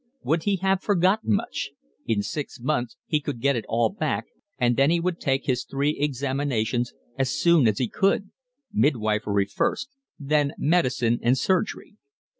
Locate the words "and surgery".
11.21-11.97